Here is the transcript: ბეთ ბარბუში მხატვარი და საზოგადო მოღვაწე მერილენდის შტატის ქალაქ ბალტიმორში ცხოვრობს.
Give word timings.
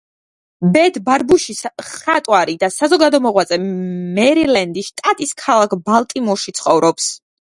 ბეთ 0.77 0.95
ბარბუში 1.09 1.53
მხატვარი 1.81 2.55
და 2.63 2.69
საზოგადო 2.77 3.21
მოღვაწე 3.27 3.59
მერილენდის 4.17 4.89
შტატის 4.93 5.37
ქალაქ 5.43 5.79
ბალტიმორში 5.91 6.57
ცხოვრობს. 6.61 7.11